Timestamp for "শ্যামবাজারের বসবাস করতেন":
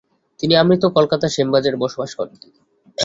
1.35-2.51